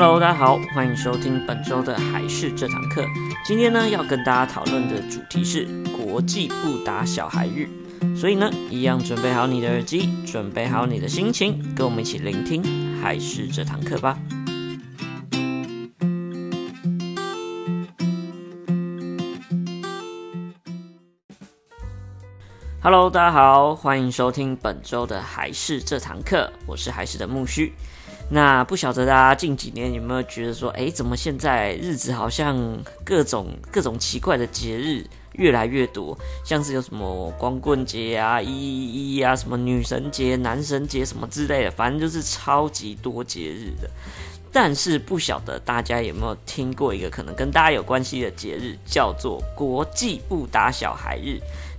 [0.00, 3.04] Hello，大家好，欢迎收听本周的还是这堂课。
[3.44, 7.68] 今天呢，要跟大家讨论的主题是国际不打小孩日，
[8.16, 12.62] 所以呢，一样准备好你的耳机，准备好你的心情，跟我们一起聆听
[13.02, 14.16] 还是这堂课吧。
[22.80, 27.72] Hello，大家好，欢迎收听本周的还是这堂课，我是还是的木须。
[28.30, 32.58] 那不晓得大家近几年有没有觉得说，哎，怎么现在日子好像
[33.04, 43.88] 各种各种奇怪的节日越来越多，像是有什么光棍节啊、一一一啊、什么女神节、男神节什么之类的，反正就是超级多节日的。
[44.50, 51.38] 但是不晓得大家有没有听过一个可能跟大家有关系的节日，叫做国际不打小孩日。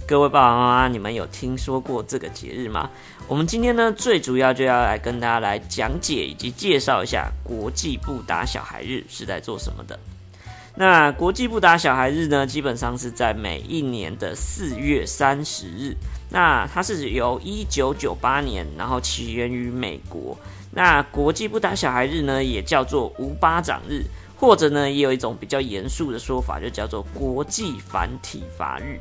[0.09, 2.89] 各位爸爸妈妈，你们有听说过这个节日吗？
[3.28, 10.00] 我们今天呢，最主要就要来跟大家来讲解以及介绍一下国际不打小孩日是在做什么的。
[10.73, 15.95] 那国际不打小孩日呢，基本上是在每一年的四月三十日。
[16.31, 20.36] 那它是由一九九八年，然后起源于美国。
[20.72, 24.03] 那国际不打小孩日呢，也叫做无巴掌日，
[24.36, 29.00] 或者呢，也有一种比较严肃的说法，就叫做国际反体罚日。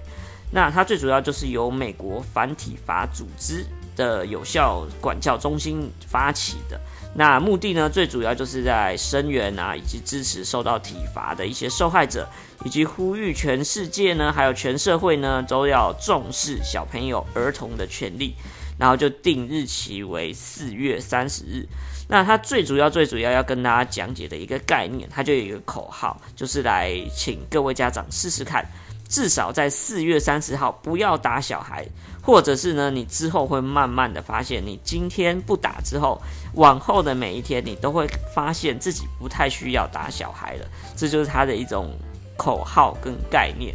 [0.50, 3.64] 那它最主要就是由美国反体罚组织
[3.96, 6.80] 的有效管教中心发起的。
[7.14, 12.28] 那目的呢，最主要就是在声援啊，以及支持受到体罚的一些受害者，
[12.64, 18.34] 以及呼吁全世界呢，还有全社会呢，都要重视小朋友、儿童的权利。
[18.78, 21.66] 然后就定日期为四月三十日。
[22.06, 28.64] 那它最主要、最主要要跟大家讲解的一个概念，它就有一个口号，就是来请各位家长试试看。
[29.09, 31.87] 至少在四月三十号不要打小孩，
[32.23, 36.20] 或者是呢，你之后会慢慢的发现，你今天不打之后，
[36.55, 40.67] 往后的每一天，你都会发现自己不太需要打小孩了。
[40.95, 41.91] 这就是它的一种
[42.36, 43.74] 口号跟概念。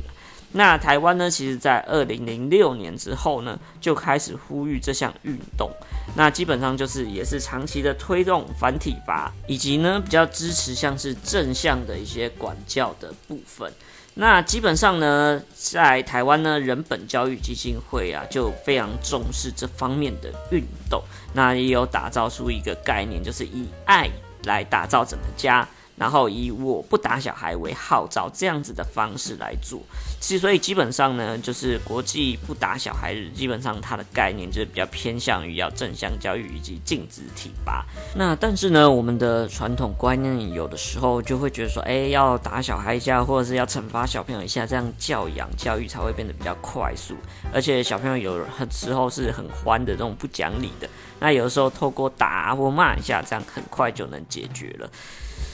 [0.56, 5.72] 那台湾呢，其实在二零零六年之后呢，就开始呼吁这项运动。
[6.16, 13.74] 那基本上就是也是长期的推动反体罚，以及呢比较支持像是正向的一些管教的部分。
[14.16, 21.02] 那基本上呢，在台湾呢，人本教育基金会啊，就非常重视这方面的运动。
[21.34, 24.08] 那也有打造出一个概念，就是以爱
[24.44, 25.68] 来打造整个家。
[25.96, 29.80] 然后以我不打小孩为号召，这样子的方式来做，
[30.20, 37.86] 其实所以基本上呢，就是国际不打小孩日，基本上它的概念就是比较偏向于要正向教育以及禁止体罚。
[38.16, 47.16] 那但是呢，我们的传统观念有的时候就会觉得说，哎，要打小孩一下，或者是要惩罚小朋友一下，这样教养教育才会变得比较快速，
[47.54, 50.90] 而且小朋友有很时候是很欢的这种不讲理的，
[51.20, 54.90] 那有的时候透过打或骂一下，这样很快就能解决了。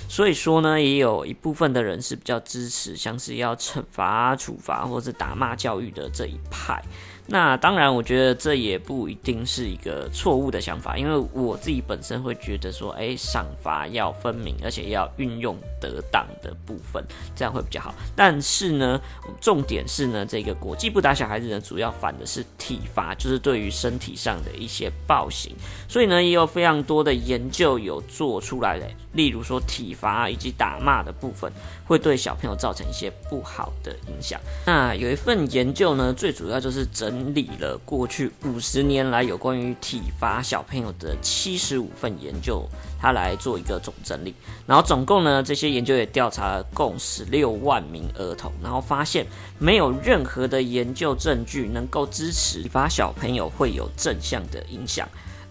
[0.09, 6.83] 所以说呢，也有一部分的人是比较支持，像是要惩罚、处罚或者打骂教育的这一派。
[7.31, 17.93] 那当然，我觉得这也不一定是一个错误的想法，因为我自己本身会觉得说，哎，赏罚要分明，而且要运用得当的部分，这样会比较好。
[18.15, 18.99] 但是呢，
[19.39, 25.55] 重点是呢，这个国际不打小孩子呢，主要反的是体罚，就是对于身体上的一些暴行。
[25.87, 31.51] 所以呢，也有非常多的研究有做出来的，例如说体罚以及打骂的部分，
[31.85, 34.41] 会对小朋友造成一些不好的影响。
[34.65, 37.18] 那有一份研究呢，最主要就是整。
[37.19, 42.65] 整理了过去五十年来有关于体罚小朋友的七十五份研究，
[42.97, 44.33] 他来做一个总整理。
[44.65, 49.25] 然后总共呢，这些研究也调查了共十六万名儿童，然后发现
[49.57, 55.05] 没有任何的研究证据能够支持体罚小朋友会有正向的影响。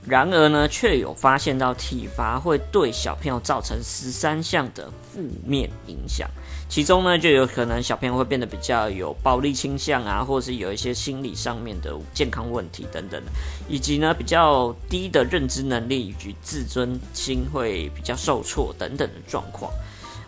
[0.06, 6.26] 然而呢，却有发现到体罚会对小朋友造成十三项的负面影响，
[6.68, 13.20] 其中呢，就有可能小朋友会变得比较有暴力倾向啊，或者是有一些心理上面的健康问题等等，
[13.68, 19.72] 以及呢，比较低的认知能力以及自尊心会比较受挫等等的状况。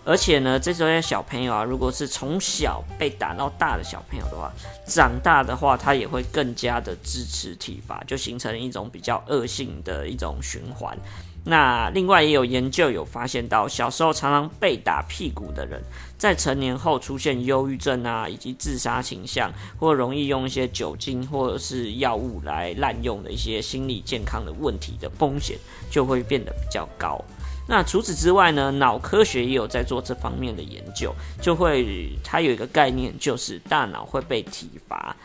[0.03, 4.51] 而且呢，这些小朋友啊，如果是从小被打到大的小朋友的话，
[4.87, 10.97] 长大的话，他也会更加的支持体罚，就形成一种比较恶性的一种循环。
[11.43, 15.83] 那另外也有研究有发现到，小时候常常被打屁股的人，
[16.19, 25.57] 在成年后出现忧郁症啊，以及自杀倾向，或容易用一些酒精或者是药物来滥用的一些心理健康的问题的风险，
[25.91, 27.19] 就会变得比较高。
[27.67, 35.17] 那除此之外呢，脑科学也有在做这方面的研究，就会它有一个概念，就是大脑会被体罚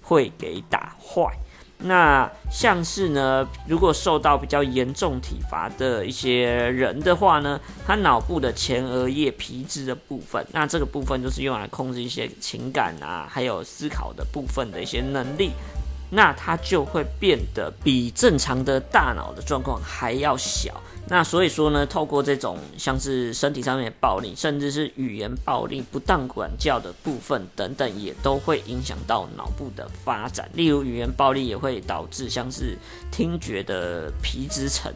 [0.00, 1.36] 会给打坏。
[1.86, 15.50] 那像是呢，如果受到比较严重体罚的一些人的话呢，他脑部的前额叶皮质的部分，那这个部分就是用来控制一些情感啊，还有思考的部分的一些能力，
[16.14, 20.80] 那它就会变得比正常的大脑的状况还要小。
[21.06, 30.48] 那所以说呢，透过这种像是身体上面的暴力，甚至是语言暴力、不当管教的部分等等，也都会影响到脑部的发展。
[30.54, 32.78] 例如，语言暴力也会导致像是
[33.10, 34.90] 听觉的皮质层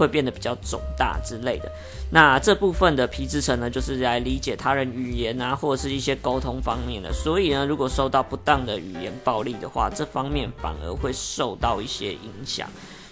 [0.00, 1.70] 会变得比较肿大之类的。
[2.10, 7.12] 那这部分的皮质层呢，就是来理解他人语言啊，或者是一些沟通方面的。
[7.12, 12.66] 所以呢，如果受到不当的语言暴力的话，这方面反而会受到一些影响。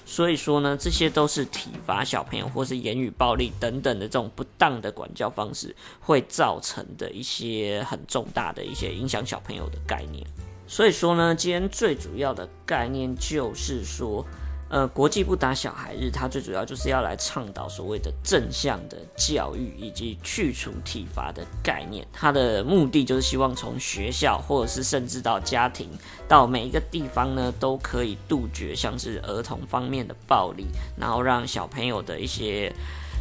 [0.07, 10.27] 所以说呢，这些都是体罚小朋友或是言语暴力等等的这种不当的管教方式会造成的一些很重大的一些影响小朋友的概念。
[10.67, 14.27] 所以说呢，今天最主要的概念就是说。
[14.71, 22.07] 呃，国际不打小孩日，它最主要就是要来倡导所谓的正向的教育以及去除体罚的概念。
[22.13, 25.89] 它的目的就是希望从学校，或者是甚至到家庭，
[26.29, 30.67] 到每一个地方呢，都可以杜绝像是儿童方面的暴力，
[30.99, 32.71] 然后让小朋友的一些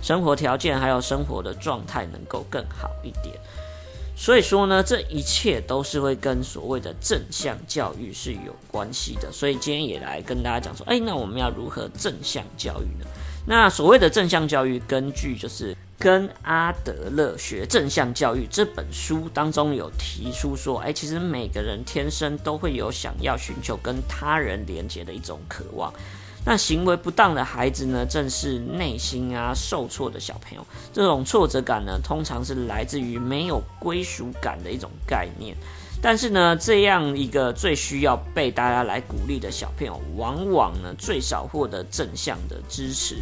[0.04, 3.34] 生活条件还有生活的状态能够更好一点。
[4.20, 9.32] 所以说呢，这一切都是会跟所谓的正向教育是有关系的。
[9.32, 13.06] 所以今天也来跟大家讲说，哎，那我们要如何正向教育呢？
[13.46, 25.94] 那所谓的正向教育，根据就是跟阿德勒学正向教育这本书当中有提出说，哎，其实每个人天生都会有想要寻求跟他人连接的一种渴望。
[26.48, 30.66] 那行为不当的孩子呢，正是内心啊受挫的小朋友。
[30.94, 35.54] 这种挫折感呢，通常是来自于没有归属感的一种概念。
[36.02, 43.18] 但是呢，这样一个最需要被大家来鼓励的小朋友，往往呢最少获得正向的支持。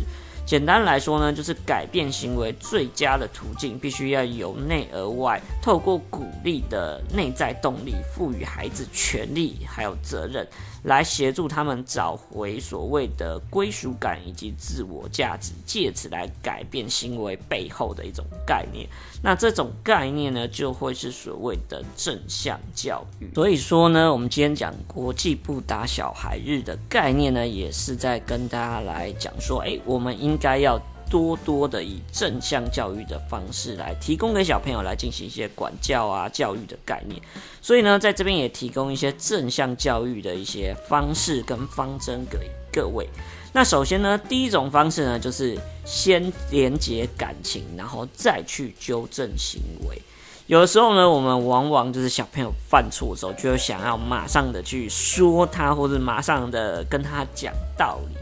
[0.46, 10.48] 简单来说呢，就是改变行为最佳的途径，必须要由内而外，透过鼓励的内在动力，赋予孩子权利还有责任，
[10.86, 18.88] 来协助他们找回所谓的归属感以及自我价值，借此来改变行为背后的一种概念。
[19.24, 23.34] 那这种概念呢，就会是所谓的正向教育。
[23.34, 30.80] 所以说呢，我们今天讲国际不打小孩日的概念呢，也是在跟大家来讲说，诶，我们应该要
[31.10, 37.22] 多多的以正向教育的方式来提供给小朋友来进行一些管教啊、教育的概念。
[37.62, 43.08] 所以呢，在这边也提供一些正向教育的一些方式跟方针给各位。
[43.54, 50.02] 那首先呢，第一种方式呢，就是先连接感情，然后再去纠正行为。
[50.48, 58.16] 有的时候呢，我们往往就是小朋友犯错的时候，就想要马上的去说他，或者马上的跟他讲道理。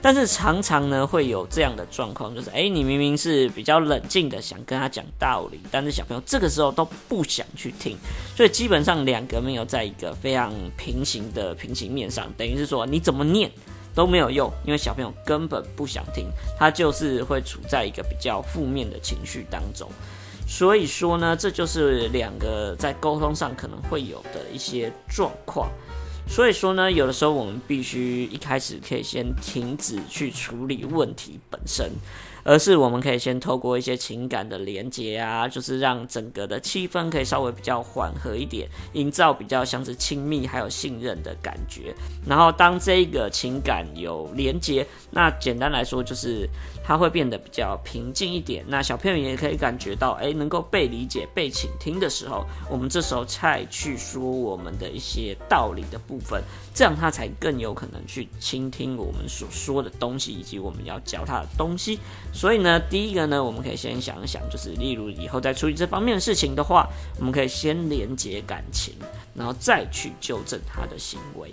[0.00, 7.96] 但是常常呢，会有这样的状况，就是诶，你明明是比较冷静的想跟他讲道理，但是小朋友这个时候都不想去听，
[8.36, 13.50] 所以基本上两个没有在一个非常平行的平行面上，等于是说你怎么念。
[13.96, 16.26] 都没有用，因为小朋友根本不想听，
[16.58, 19.90] 他就是会处在一个比较负面的情绪当中。
[20.46, 25.70] 所以说呢，这就是两个在沟通上可能会有的一些状况。
[26.26, 31.90] 所以说呢，有的时候我们必须一开始可以先停止去处理问题本身。
[32.48, 41.92] 而是我们可以先透过一些情感的连接啊，就是让整个的气氛可以稍微比较缓和一点，营造比较像是亲密还有信任的感觉。
[42.24, 46.48] 然后当这个情感有连接，那简单来说就是
[46.86, 48.64] 他会变得比较平静一点。
[48.68, 56.40] 那小朋友也可以感觉到，哎，能够被理解、被倾听的时候，我们这时候才去说我们的一些道理的部分，
[56.72, 61.98] 这样他才更有可能去倾听我们所说的东西，以及我们要教他的东西。
[62.32, 66.88] 所以呢，第一个呢，我们可以先想一想，就是例如以后在处理这方面的事情的话，
[67.18, 68.94] 我们可以先连接感情，
[69.34, 71.52] 然后再去纠正他的行为。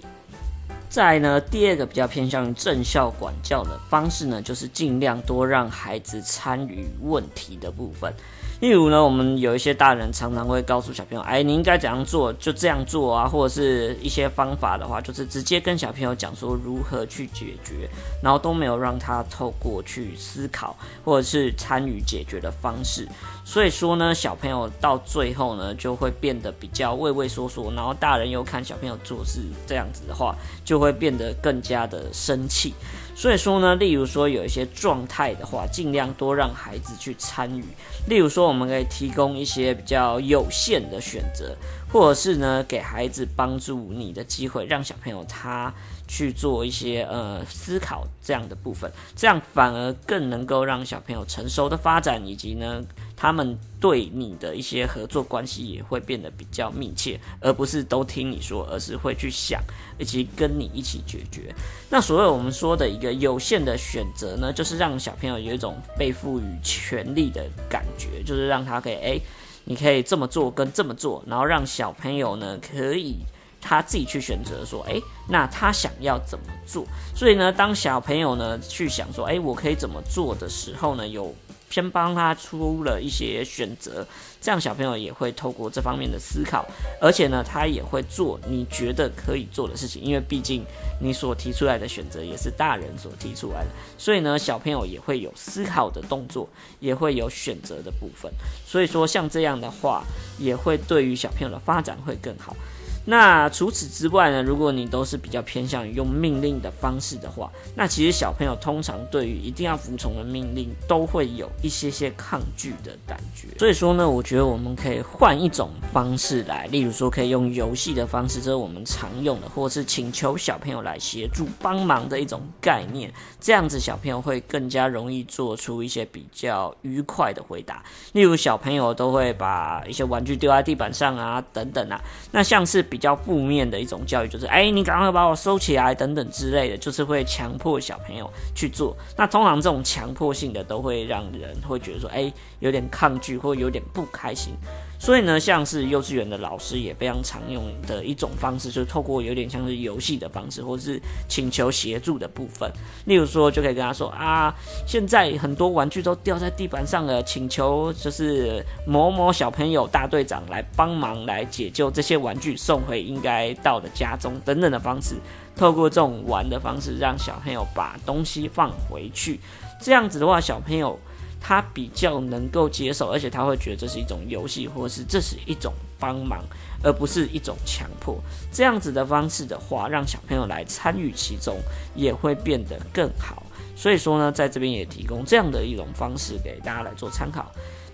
[0.93, 8.13] 再呢，第二个比较偏向于正校管教的方式呢，就是尽量多让孩子参与问题的部分。
[8.63, 17.89] 例如呢，我们有一些大人常常会告诉小朋友，哎，你应该怎样做，就这样做啊，或者是一些方法的话，就是直接跟小朋友讲说如何去解决，
[18.21, 23.05] 然后都没有让他透过去思考或者是参与解决的方式。
[23.43, 32.73] 所以说呢，小朋友到最后呢，就会变得比较畏畏缩缩，然后大人又看小朋友做事这样子的话，就会变得更加的生气。
[33.15, 37.63] 所以说呢，例如说有一些状态的话，尽量多让孩子去参与。
[38.07, 41.55] 例如说，我们可以提供一些比较有限的选择，
[41.93, 45.71] 或者是呢，给孩子帮助你的机会，让小朋友他
[46.07, 52.81] 去做一些呃思考这样的部分，这样反而更能够让小朋友成熟的发展，以及呢，
[53.15, 59.61] 他们对你的一些合作关系也会变得比较密切，而不是都听你说，而是会去想，
[59.99, 61.53] 以及跟你一起解决。
[61.91, 69.21] 那所谓我们说的一个有限的选择呢，就是让小朋友有一种被赋予权利的感觉，就是让他可以，诶，
[69.65, 73.17] 你可以这么做跟这么做，然后让小朋友呢可以。
[73.65, 76.85] 他自己去选择说，诶，那他想要怎么做？
[77.15, 81.33] 所以呢，当小朋友呢去想说，诶，我可以怎么做的时候呢，有
[81.73, 84.05] 先帮他出了一些选择，
[84.39, 86.63] 这样小朋友也会透过这方面的思考，
[87.01, 90.63] 而且呢，他也会做你觉得可以做的事情，因为毕竟
[91.01, 96.47] 你所提出来的选择也是大人所提出来的，所以呢，小朋友也会有思考的动作，
[96.79, 98.31] 也会有选择的部分。
[98.67, 100.03] 所以说，像这样的话，
[100.37, 102.55] 也会对于小朋友的发展会更好。
[103.05, 113.49] 那除此之外呢，如果你都是比较偏向于用命令的方式的话，那其实小朋友通常对于一定要服从的命令都会有一些些抗拒的感觉。
[113.59, 123.13] 所以说呢，我觉得我们可以换一种方式来，例如说可以用游戏的方式，这是我们常用的，或者是请求小朋友来协助帮忙的一种概念。
[123.37, 127.83] 这样子小朋友会更加容易做出一些比较愉快的回答。
[128.13, 132.81] 例如小朋友都会把一些玩具丢在地板上啊，等等啊，那像是。
[132.93, 138.95] 比较负面的一种教育就是，哎，你赶快把我收起来，等等之类的，就是会强迫小朋友去做。
[139.17, 144.53] 那通常这种强迫性的都会让人会觉得说，哎，有点抗拒或有点不开心。
[145.03, 152.71] 所以呢，像是幼稚园的老师也非常常用的一种方式，就是透过有点像是游戏的方式，或是请求协助的部分。
[153.03, 154.55] 例如说，就可以跟他说啊，
[154.87, 165.15] 现在很多玩具都掉在地板上了，请求就是某某小朋友大队长来帮忙来解救这些玩具，送回应该到的家中等等的方式。
[165.53, 169.41] 透过这种玩的方式，让小朋友把东西放回去。
[169.81, 170.97] 这样子的话，小朋友。
[171.45, 176.41] 他比较能够接受，而且他会觉得这是一种游戏，或是这是一种帮忙，
[176.81, 178.17] 而不是一种强迫。
[178.49, 181.57] 这样子的方式的话，让小朋友来参与其中，
[181.93, 183.43] 也会变得更好。
[183.75, 187.51] 所以说呢，在这边也提供这样的一种方式给大家来做参考。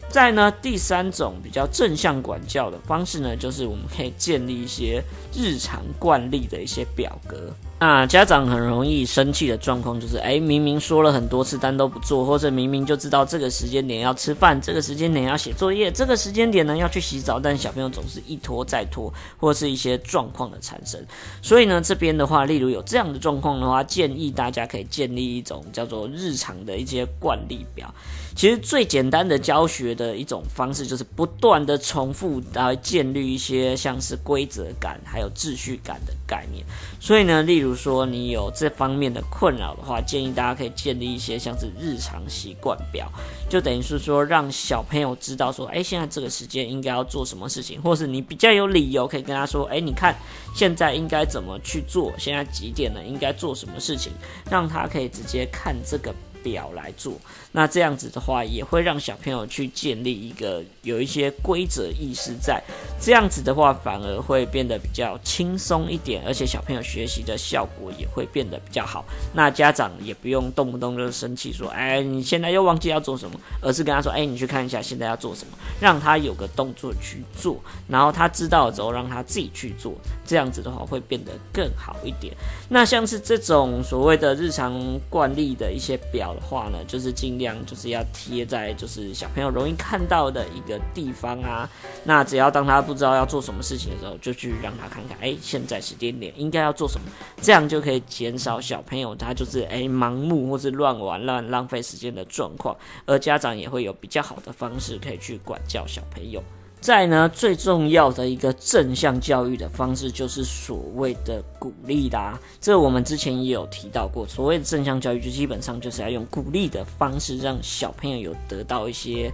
[0.09, 5.03] 再呢，第三种比较正向管教的方式呢，就是我们可以建立一些
[5.33, 7.51] 日常惯例的一些表格。
[7.81, 21.01] 那家长很容易生气的状况就是，哎，明明说了很多次，但都不做，或者明明就知道这个时间点要吃饭，这个时间点要写作业，这个时间点呢要去洗澡，但小朋友总是一拖再拖，或是一些状况的产生。
[21.41, 27.93] 所以呢，这边的话，例如有这样的状况的话，建议大家可以建立一种叫做日常的一些惯例表。
[28.35, 36.65] 其实最简单的教学的一种方式，就是不断的重复来建立一些像是规则感，还有秩序感的概念。
[37.01, 43.07] 所以呢，例如如说你有这方面的困扰的话，建议大家可以建立一些像是日常习惯表，
[43.47, 50.15] 就等于是说让小朋友知道说，哎，现在这个时间应该要做什么事情，或是你比较有理由可以跟他说，哎，你看
[50.55, 54.11] 现在应该怎么去做，现在几点了，应该做什么事情，
[54.49, 56.11] 让他可以直接看这个。
[56.43, 57.13] 表来做，
[57.51, 62.61] 那这样子的话，也会让小朋友去建立一个有一些规则意识在，
[62.99, 69.03] 这样子的话，反而会变得比较轻松一点，而且小朋友学习的效果也会变得比较好。
[69.33, 79.93] 那家长也不用动不动就生气说，哎，你现在又忘记要做什么，而是跟他说，哎，你去看一下现在要做什么，让他有个动作去做，然后他知道了之后，让他自己去做，
[80.25, 82.33] 这样子的话会变得更好一点。
[82.69, 86.28] 那像是这种所谓的日常惯例的一些表。
[86.33, 91.69] 的话呢，就是尽量就是要贴在就是小朋友容易看到的一个地方啊。
[92.03, 97.05] 那只要当他不知道要做什么事情的时候，就去让他看看，哎，现在时间点应该要做什么，
[97.41, 106.43] 这样就可以减少小朋友他就是哎盲目或是乱玩乱浪费时间的状况，而家长也会有比较好的方式可以去管教小朋友。
[106.81, 112.39] 再呢，最重要的一个正向教育的方式，就是所谓的鼓励啦。
[112.61, 119.31] 这我们之前也有提到过，所谓的正向教育，就基本上就是要用鼓励的方式，让小朋友有得到一些。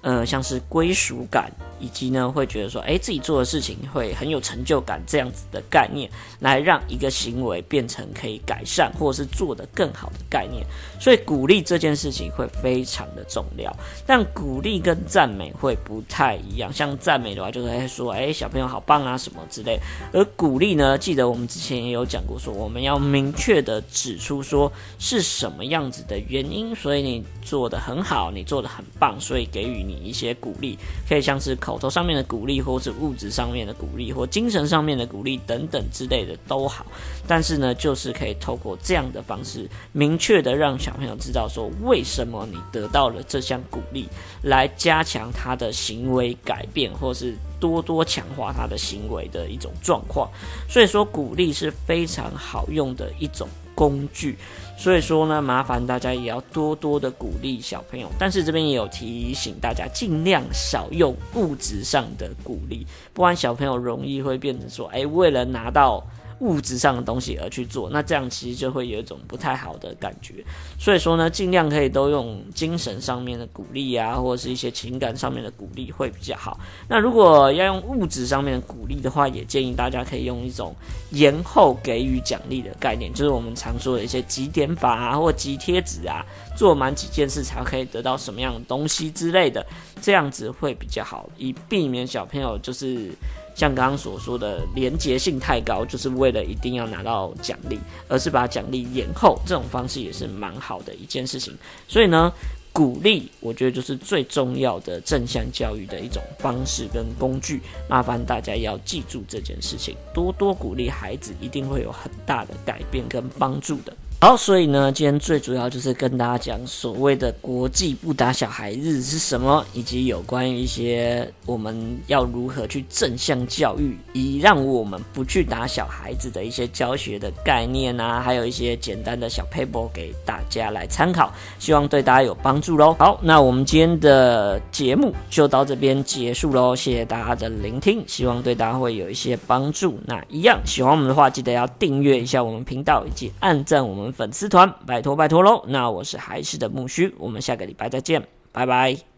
[0.00, 1.50] 呃，像是归属感，
[1.80, 10.64] 以及呢，会觉得说，诶，自己做的事情会很有成就感，这样子的概念，来让一个行为变成可以改善或者是做得更好的概念。
[11.00, 13.76] 所以，鼓励这件事情会非常的重要。
[14.06, 16.72] 但鼓励跟赞美会不太一样。
[16.72, 19.80] 像赞美的话，就是会说，诶，小朋友好棒啊，什么之类。
[20.12, 29.87] 而鼓励呢，记得我们之前也有讲过，说我们要明确的指出说是什么样子的原因，所以你做得很好，你做得很棒，所以给予。
[29.88, 30.78] 你一些鼓励，
[31.08, 36.84] 可以像是口头上面的鼓励，或是物质上面的鼓励，或精神上面的鼓励等等之类的都好。
[37.26, 44.06] 但是呢，就是可以透过这样的方式，明确的让小朋友知道说，为什么你得到了这项鼓励，
[44.42, 50.30] 来加强他的行为改变，或是多多强化他的行为的一种状况。
[50.68, 54.36] 所以说，鼓励是非常好用的一种工具。
[54.78, 66.02] 所以说呢，麻烦大家也要多多的鼓励小朋友，但是这边也有提醒大家，尽量少用物质上的鼓励，不然小朋友容易会变成说，哎，为了拿到。
[66.40, 70.34] 物质上的东西而去做，那这样其实就会有一种不太好的感觉。
[70.78, 76.58] 所以说呢，尽量可以都用精神上面的鼓励啊，或者是一些情感上面的鼓励会比较好。
[76.88, 80.74] 那如果要用物质上面的鼓励的话，也建议大家可以用一种
[81.10, 86.24] 延后给予奖励的概念，就是我们常说的一些集点法啊，或集贴纸啊，
[86.56, 89.66] 做满几件事才可以得到什么样的东西之类的，
[90.00, 93.10] 这样子会比较好，以避免小朋友就是。
[93.58, 101.52] 像刚刚所说的连结性太高，就是为了一定要拿到奖励，而是把奖励延后，这种方式也是蛮好的一件事情。
[101.88, 102.32] 所以呢，
[102.72, 107.60] 鼓励我觉得就是最重要的正向教育的一种方式跟工具。
[107.88, 113.92] 麻烦大家要记住这件事情，多多鼓励孩子，一定会有很大的改变跟帮助的。
[114.20, 132.96] 好，所以呢，今天最主要就是跟大家讲所谓的国际不打小孩日是什么，以及有关于一些我们要如何去正向教育，以让我们不去打小孩子的一些教学的概念啊，还有一些简单的小 paper 给大家来参考，希望对大家有帮助喽。
[132.98, 139.96] 好，那我们今天的节目就到这边结束喽，谢谢大家的聆听，希望对大家会有一些帮助。
[140.06, 145.64] 那一样喜欢我们的话，记得要订阅一下我们频道，以及按赞我们粉丝团，拜托拜托喽！
[145.68, 149.17] 那我是还是的木须，我们下个礼拜再见，拜拜。